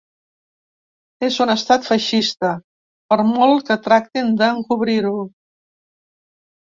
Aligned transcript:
És 1.25 1.35
un 1.43 1.51
estat 1.53 1.83
feixista, 1.89 2.49
per 3.13 3.17
molt 3.27 3.65
que 3.67 3.77
tractin 3.89 4.31
d’encobrir-ho. 4.39 5.13